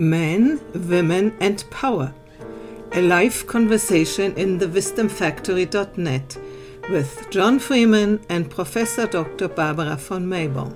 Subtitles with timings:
[0.00, 2.14] Men, Women and Power.
[2.92, 6.38] A live conversation in the wisdomfactory.net
[6.88, 9.48] with Jon Freeman and Professor Dr.
[9.48, 10.74] Barbara von Meibom.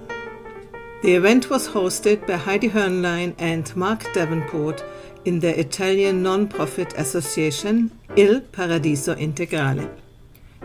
[1.02, 4.84] The event was hosted by Heidi Hörnlein and Mark Davenport
[5.24, 9.88] in the Italian non-profit association Il Paradiso Integrale.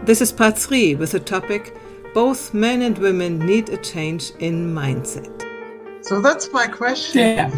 [0.04, 1.74] This is part 3 with the topic
[2.14, 5.49] Both men and women need a change in mindset.
[6.02, 7.52] So that's my question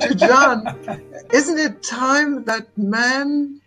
[0.00, 1.00] to Jon.
[1.32, 3.60] Isn't it time that men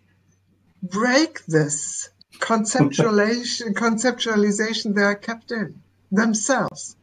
[0.83, 2.09] break this
[2.39, 5.81] conceptualization, conceptualization they are kept in
[6.11, 6.95] themselves?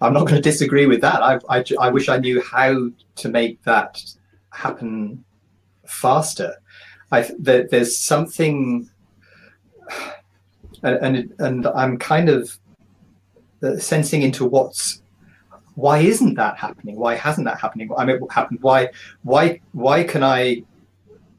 [0.00, 1.22] I'm not going to disagree with that.
[1.22, 4.02] I, I, I wish I knew how to make that
[4.50, 5.24] happen
[5.86, 6.54] faster.
[7.12, 8.88] I there, there's something,
[10.82, 12.58] and and, and I'm kind of
[13.62, 15.02] uh, sensing into what's
[15.80, 16.96] why isn't that happening?
[16.96, 17.90] Why hasn't that happening?
[17.96, 18.60] I mean, what happened?
[18.62, 18.88] Why
[19.22, 20.64] why why can I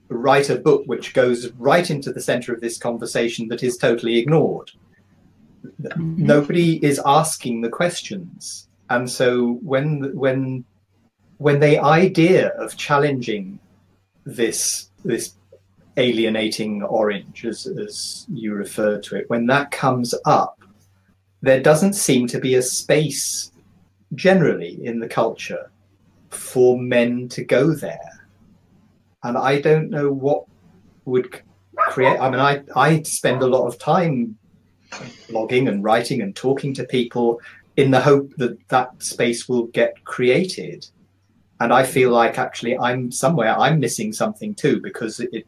[0.09, 4.17] write a book which goes right into the center of this conversation that is totally
[4.17, 4.71] ignored?
[5.63, 6.25] Mm-hmm.
[6.25, 10.65] nobody is asking the questions and so when when
[11.37, 13.59] when the idea of challenging
[14.25, 15.35] this this
[15.97, 20.59] alienating orange as, as you refer to it when that comes up
[21.41, 23.50] there doesn't seem to be a space
[24.15, 25.71] generally in the culture
[26.29, 28.27] for men to go there.
[29.23, 30.45] And i don't know what
[31.05, 31.41] would
[31.75, 34.37] create i mean i i spend a lot of time
[35.29, 37.39] blogging and writing and talking to people
[37.77, 40.85] in the hope that that space will get created.
[41.59, 45.45] And i feel like actually i'm somewhere i'm missing something too because it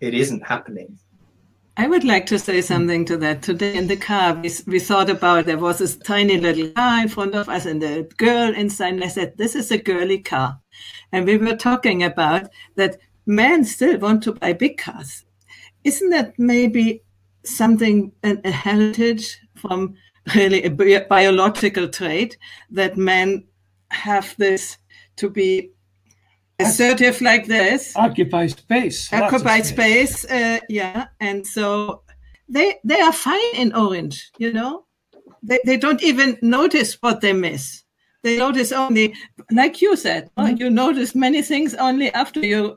[0.00, 0.96] it isn't happening
[1.80, 3.40] I would like to say something to that.
[3.40, 7.08] Today in the car, we, we thought about there was this tiny little car in
[7.08, 8.92] front of us and a girl inside.
[8.92, 10.60] And I said, This is a girly car.
[11.10, 15.24] And we were talking about that men still want to buy big cars.
[15.82, 17.02] Isn't that maybe
[17.46, 19.94] something, an, a heritage from
[20.34, 22.36] really a bi- biological trait
[22.72, 23.44] that men
[23.88, 24.76] have this
[25.16, 25.70] to be
[26.60, 27.94] assertive like this?
[27.96, 29.12] Occupy space.
[29.12, 32.02] occupy space, uh, yeah and so
[32.48, 34.84] they they are fine in orange you know
[35.42, 37.84] they, they don't even notice what they miss
[38.22, 39.14] they notice only
[39.52, 42.76] like you said oh, you notice many things only after you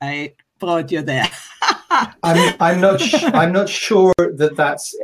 [0.00, 1.28] i brought you there
[2.22, 4.96] I'm I'm not sh- I'm not sure that that's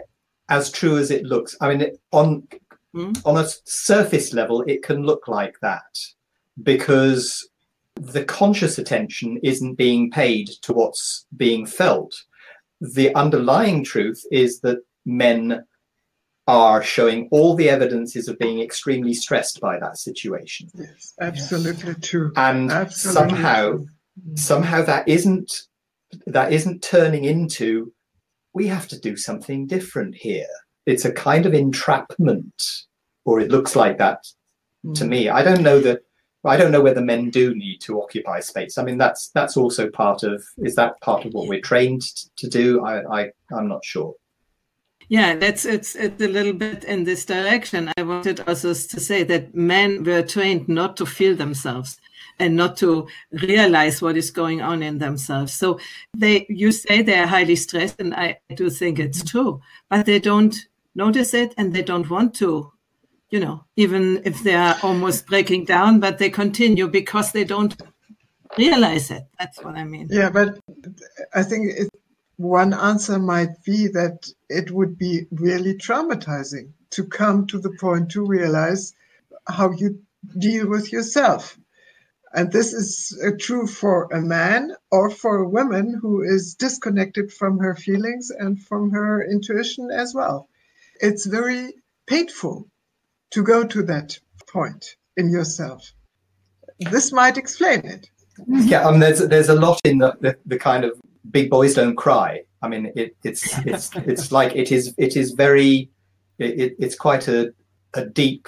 [0.48, 1.54] as true as it looks.
[1.60, 2.48] I mean, it, on
[2.94, 3.12] Hmm?
[3.26, 5.94] on a surface level, it can look like that
[6.62, 7.46] because
[8.00, 12.14] the conscious attention isn't being paid to what's being felt.
[12.80, 15.64] The underlying truth is that men
[16.46, 22.32] are showing all the evidences of being extremely stressed by that situation Yes, absolutely true.
[22.36, 23.88] and Absolutely somehow true.
[24.18, 24.36] Mm-hmm.
[24.36, 25.52] somehow that isn't
[26.26, 27.92] that isn't turning into
[28.54, 30.48] we have to do something different here
[30.86, 32.62] it's a kind of entrapment
[33.26, 34.24] or it looks like that
[34.82, 35.08] to mm-hmm.
[35.08, 36.00] me i don't know that
[36.44, 38.78] i don't know whether men do need to occupy space.
[38.78, 42.02] I mean that's that's also part of is that part of what we're trained
[42.36, 42.84] to do?
[42.84, 44.14] I, I i'm not sure.
[45.08, 47.92] Yeah that's it's, it's a little bit in this direction.
[47.96, 51.98] I wanted also to say that men were trained not to feel themselves
[52.38, 55.54] and not to realize what is going on in themselves.
[55.54, 55.80] So
[56.16, 60.20] they you say they are highly stressed and i do think it's true but they
[60.20, 60.54] don't
[60.94, 62.72] notice it and they don't want to
[63.30, 67.80] you know even if they are almost breaking down but they continue because they don't
[68.56, 70.58] realize it that's what i mean Yeah, but
[71.34, 71.88] I think it,
[72.36, 78.12] one answer might be that it would be really traumatizing to come to the point
[78.12, 78.94] to realize
[79.46, 80.02] how you
[80.38, 81.58] deal with yourself.
[82.32, 87.32] And this is uh, true for a man or for a woman who is disconnected
[87.32, 90.48] from her feelings and from her intuition as well.
[91.00, 91.74] It's very
[92.06, 92.68] painful
[93.30, 95.92] to go to that point in yourself.
[96.90, 98.06] This might explain it.
[98.46, 100.92] yeah um, there's there's a lot in the, the, the kind of
[101.32, 105.32] big boys don't cry i mean it, it's it's it's like it is it is
[105.32, 105.90] very
[106.38, 107.52] it, it- it's quite a,
[107.94, 108.46] a deep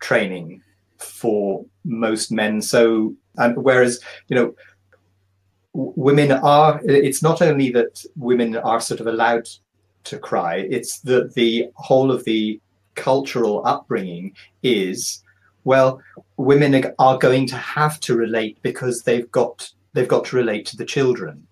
[0.00, 0.60] training
[0.98, 4.52] for most men so and whereas you know
[5.72, 9.46] women are it's not only that women are sort of allowed
[10.04, 12.60] to cry it's that the whole of the
[12.98, 15.22] cultural upbringing is
[15.64, 16.00] well
[16.36, 20.76] women are- going to have to relate because they've got they've got to relate to
[20.76, 21.46] the children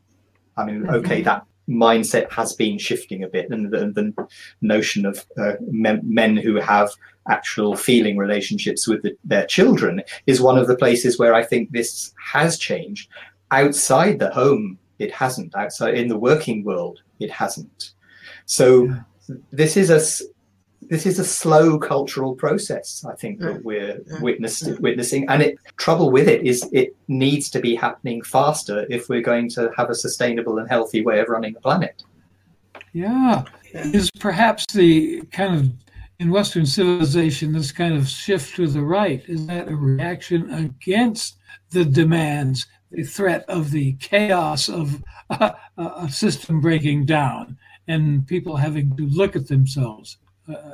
[0.56, 4.28] i mean okay that mindset has been shifting a bit, and the, the
[4.60, 6.90] notion of uh, men, men, who have
[7.28, 11.70] actual feeling relationships with the, their children is one of the places where I think
[11.70, 13.10] this has changed.
[13.50, 15.54] Outside the home, it hasn't.
[15.56, 17.92] Outside in the working world, it hasn't.
[18.46, 19.00] So yeah.
[19.50, 20.00] this is a
[20.88, 23.04] this is a slow cultural process.
[23.04, 23.64] I think that mm.
[23.64, 24.20] we're mm.
[24.20, 24.20] mm.
[24.66, 24.76] yeah.
[24.80, 29.22] witnessing, and it trouble with it is it needs to be happening faster if we're
[29.22, 32.02] going to have a sustainable and healthy way of running the planet.
[32.92, 35.72] Yeah, is perhaps the kind of
[36.18, 41.36] in Western civilization this kind of shift to the right is that a reaction against
[41.70, 47.58] the demands, the threat of the chaos of a, a system breaking down,
[47.88, 50.16] and people having to look at themselves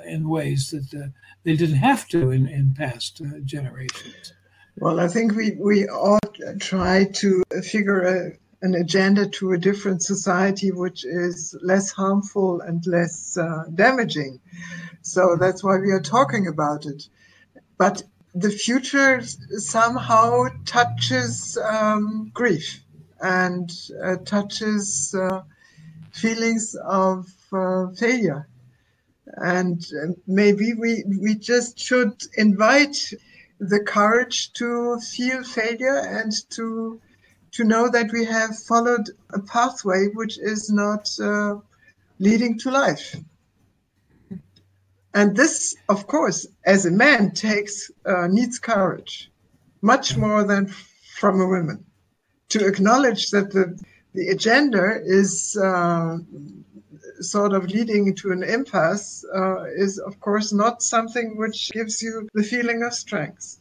[0.07, 1.09] in ways that uh,
[1.45, 4.33] they didn't have to in, in past uh, generations.
[4.79, 6.19] Well, I think we, we all
[6.59, 8.33] try to figure a,
[8.63, 14.41] an agenda to a different society which is less harmful and less uh, damaging.
[15.03, 17.09] So that's why we are talking about it.
[17.77, 18.03] But
[18.35, 22.83] the future somehow touches um, grief
[23.21, 23.71] and
[24.03, 25.43] uh, touches uh,
[26.13, 27.27] feelings of
[27.99, 28.49] failure
[29.27, 33.13] and uh, maybe we, we just should invite
[33.61, 37.01] the courage to feel failure and to,
[37.53, 41.57] to know that we have followed a pathway which is not uh,
[42.19, 43.17] leading to life.
[45.15, 49.31] And this, of course, as a man, takes uh, needs courage,
[49.83, 50.73] much more than
[51.19, 51.85] from a woman,
[52.49, 53.79] to acknowledge that the
[54.15, 56.19] the agenda is uh,
[57.21, 62.29] sort of leading to an impasse uh, is, of course, not something which gives you
[62.35, 63.59] the feeling of strength.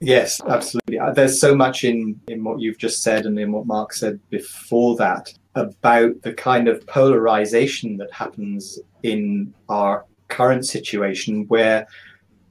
[0.00, 0.98] Yes, absolutely.
[0.98, 4.18] Uh, there's so much in, in what you've just said and in what Mark said
[4.30, 11.86] before that about the kind of polarization that happens in our current situation where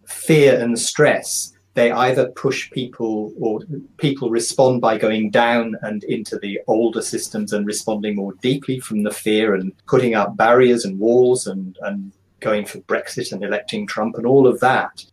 [0.05, 3.61] fear and stress they either push people or
[3.95, 9.03] people respond by going down and into the older systems and responding more deeply from
[9.03, 12.11] the fear and putting up barriers and walls and, and
[12.41, 15.05] going for Brexit and electing Trump and all of that.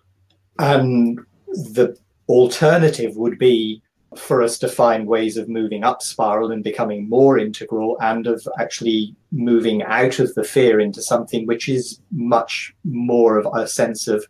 [0.58, 1.96] And the
[2.28, 3.80] alternative would be
[4.16, 8.46] for us to find ways of moving up spiral and becoming more integral and of
[8.58, 14.08] actually moving out of the fear into something which is much more of a sense
[14.08, 14.26] of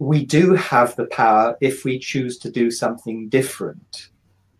[0.00, 4.08] we do have the power if we choose to do something different.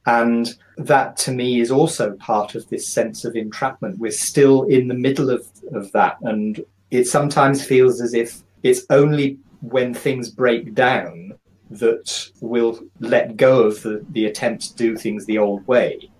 [0.06, 3.98] And that to me is also part of this sense of entrapment.
[3.98, 6.18] We're still in the middle of, of that.
[6.20, 11.32] And it sometimes feels as if it's only when things break down
[11.70, 16.10] that we'll let go of the, the attempt to do things the old way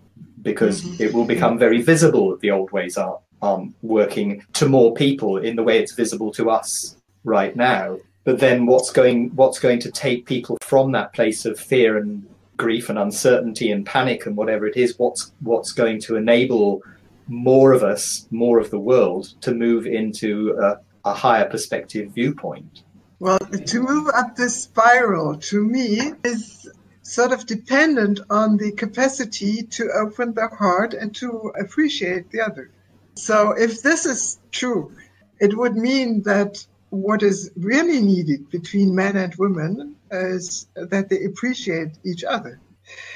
[0.42, 1.02] because mm-hmm.
[1.02, 5.38] it will become very visible that the old ways are aren't working to more people
[5.38, 9.80] in the way it's visible to us right now but then what's going what's going
[9.80, 12.26] to take people from that place of fear and
[12.56, 16.82] grief and uncertainty and panic and whatever it is what's what's going to enable
[17.26, 22.82] more of us more of the world to move into a, a higher perspective viewpoint?
[23.18, 26.68] Well to move up this spiral to me is
[27.02, 32.70] sort of dependent on the capacity to open the heart and to appreciate the other.
[33.14, 34.92] So if this is true
[35.40, 41.24] it would mean that what is really needed between men and women is that they
[41.24, 42.60] appreciate each other.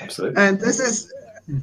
[0.01, 0.41] Absolutely.
[0.41, 1.13] And this is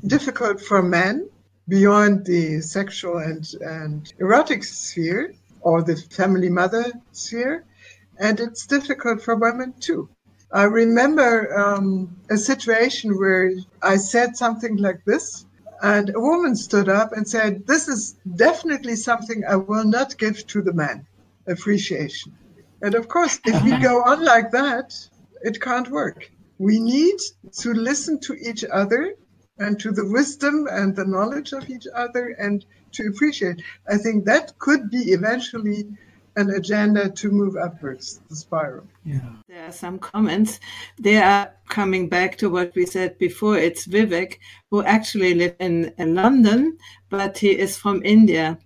[0.05, 1.29] difficult for men
[1.67, 7.63] beyond the sexual and, and erotic sphere or the family mother sphere.
[8.19, 10.09] And it's difficult for women too.
[10.51, 15.45] I remember um, a situation where I said something like this,
[15.81, 20.45] and a woman stood up and said, This is definitely something I will not give
[20.47, 21.07] to the man
[21.51, 22.35] appreciation.
[22.81, 24.93] And of course, if we go on like that,
[25.43, 26.31] it can't work.
[26.57, 27.19] We need
[27.59, 29.15] to listen to each other
[29.57, 33.61] and to the wisdom and the knowledge of each other and to appreciate.
[33.89, 35.85] I think that could be eventually
[36.35, 38.87] an agenda to move upwards the spiral.
[39.03, 39.19] Yeah.
[39.47, 40.59] There are some comments.
[40.97, 43.57] They are coming back to what we said before.
[43.57, 44.37] It's Vivek,
[44.69, 46.77] who actually lives in, in London,
[47.09, 48.57] but he is from India.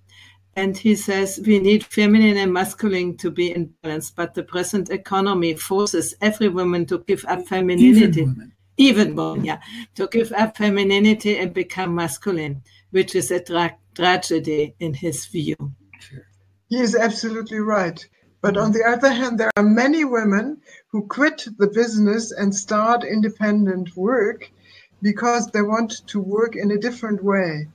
[0.55, 4.89] And he says we need feminine and masculine to be in balance, but the present
[4.89, 8.21] economy forces every woman to give up femininity.
[8.21, 8.53] Even women.
[8.77, 9.59] Even women, yeah.
[9.95, 15.55] To give up femininity and become masculine, which is a tra- tragedy in his view.
[16.69, 18.05] He is absolutely right.
[18.41, 23.03] But on the other hand, there are many women who quit the business and start
[23.03, 24.51] independent work
[25.01, 27.67] because they want to work in a different way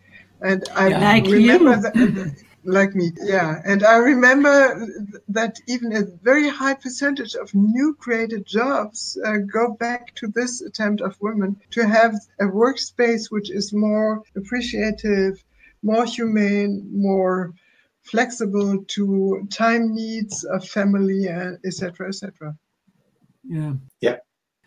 [0.43, 1.01] And I yeah.
[1.01, 2.11] like remember you.
[2.11, 3.61] that, like me, yeah.
[3.64, 4.87] And I remember
[5.29, 10.61] that even a very high percentage of new created jobs uh, go back to this
[10.61, 15.43] attempt of women to have a workspace which is more appreciative,
[15.83, 17.55] more humane, more
[18.02, 22.55] flexible to time needs of family, and etc., etc.
[23.45, 23.75] Yeah.
[24.00, 24.17] Yeah.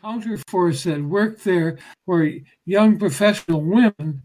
[0.04, 4.24] Counterforce said work there where young professional women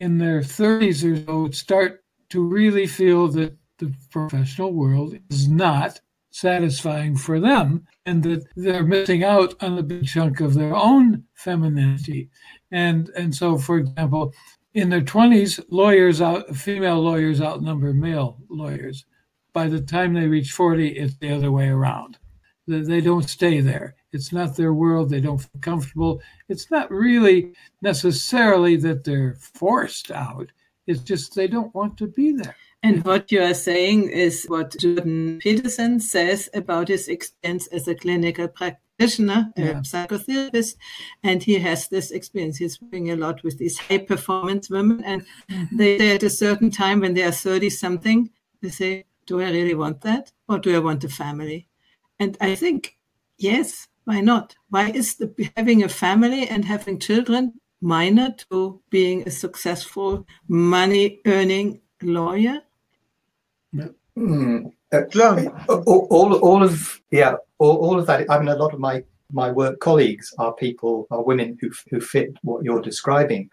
[0.00, 5.48] in their 30s or so would start to really feel that the professional world is
[5.48, 10.74] not satisfying for them and that they're missing out on a big chunk of their
[10.74, 12.30] own femininity.
[12.70, 14.32] And and so for example,
[14.74, 19.04] in their 20s, lawyers out female lawyers outnumber male lawyers.
[19.52, 22.18] By the time they reach 40, it's the other way around.
[22.68, 23.96] They don't stay there.
[24.12, 25.10] It's not their world.
[25.10, 26.22] They don't feel comfortable.
[26.48, 30.52] It's not really necessarily that they're forced out.
[30.90, 32.56] It's just they don't want to be there.
[32.82, 37.94] And what you are saying is what Jordan Peterson says about his experience as a
[37.94, 39.64] clinical practitioner, yeah.
[39.64, 40.76] a psychotherapist,
[41.22, 42.56] and he has this experience.
[42.56, 45.26] He's working a lot with these high performance women, and
[45.72, 48.30] they, they at a certain time when they are 30 something,
[48.62, 50.32] they say, Do I really want that?
[50.48, 51.68] Or do I want a family?
[52.18, 52.96] And I think,
[53.36, 54.54] yes, why not?
[54.70, 61.20] Why is the, having a family and having children minor to being a successful money
[61.26, 62.60] earning lawyer?
[64.16, 64.72] Mm.
[64.92, 65.02] Uh,
[65.68, 68.28] all, all, all of yeah, all, all of that.
[68.30, 72.00] I mean, a lot of my my work colleagues are people, are women who who
[72.00, 73.50] fit what you're describing,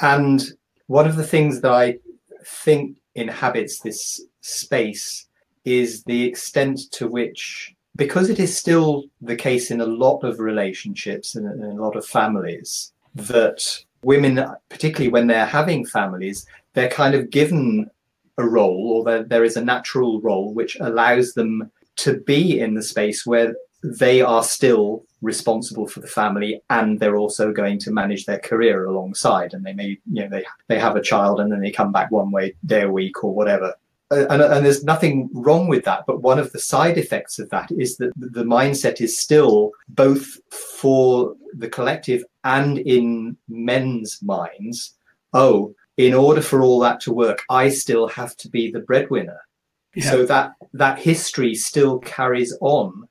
[0.00, 0.42] and
[0.86, 1.98] one of the things that I
[2.44, 5.26] think inhabits this space
[5.64, 10.40] is the extent to which, because it is still the case in a lot of
[10.40, 13.62] relationships and in a lot of families, that
[14.02, 17.90] women, particularly when they're having families, they're kind of given
[18.38, 22.82] a role or there, is a natural role which allows them to be in the
[22.82, 28.24] space where they are still responsible for the family and they're also going to manage
[28.24, 29.52] their career alongside.
[29.52, 32.10] And they may you know they they have a child and then they come back
[32.10, 33.74] one way day a week or whatever
[34.12, 37.48] Uh, and, and there's nothing wrong with that but one of the side effects of
[37.50, 44.96] that is that the mindset is still both for the collective and in men's minds
[45.32, 45.74] oh
[46.06, 49.40] in order for all that to work, I still have to be the breadwinner.
[49.94, 50.10] Yeah.
[50.10, 53.08] So that that history still carries on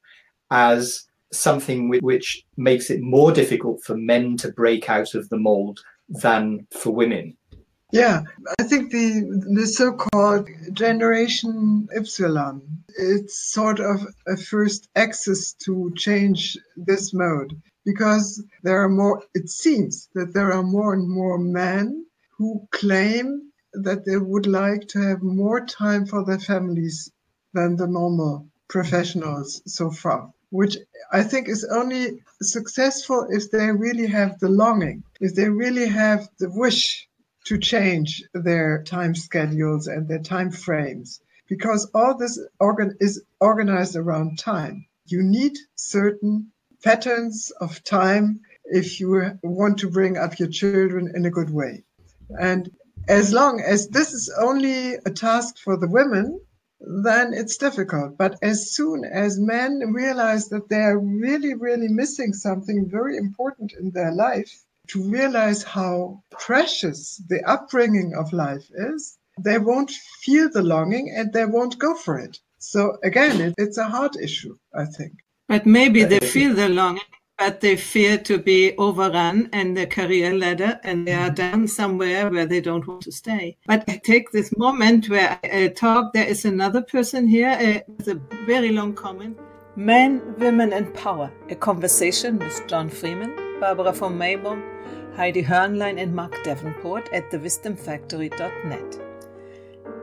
[0.49, 5.81] as something which makes it more difficult for men to break out of the mold
[6.07, 7.37] than for women.
[7.91, 8.21] Yeah,
[8.59, 16.55] I think the the so-called generation Epsilon, it's sort of a first access to change
[16.77, 19.23] this mode because there are more.
[19.33, 22.05] It seems that there are more and more men
[22.37, 27.11] who claim that they would like to have more time for their families
[27.55, 30.77] than the normal professionals so far, which
[31.11, 36.29] I think is only successful if they really have the longing, if they really have
[36.37, 37.08] the wish
[37.45, 43.95] to change their time schedules and their time frames, because all this organ is organized
[43.95, 44.85] around time.
[45.05, 46.51] You need certain
[46.83, 51.83] patterns of time if you want to bring up your children in a good way.
[52.39, 52.69] And
[53.07, 56.39] as long as this is only a task for the women,
[56.79, 58.17] then it's difficult.
[58.17, 63.91] But as soon as men realize that they're really, really missing something very important in
[63.91, 69.91] their life, to realize how precious the upbringing of life is, they won't
[70.21, 72.37] feel the longing and they won't go for it.
[72.57, 75.13] So again, it, it's a hard issue, I think.
[75.47, 77.01] But maybe they feel the longing
[77.39, 82.29] but they fear to be overrun and the career ladder and they are down somewhere
[82.29, 83.57] where they don't want to stay.
[83.65, 86.11] But I take this moment where I talk.
[86.11, 89.39] There is another person here uh, with a very long comment.
[89.77, 94.63] Men, Women and Power, a conversation with Jon Freeman, Barbara von Meibom,
[95.17, 98.99] Heidi Hörnlein and Mark Davenport at thewisdomfactory.net.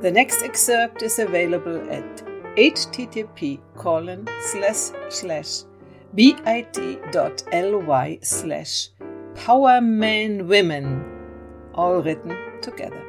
[0.03, 2.23] The next excerpt is available at
[2.57, 5.63] http colon slash slash
[6.15, 8.89] bit.ly slash
[9.35, 11.05] powermenwomen,
[11.75, 13.06] all written together.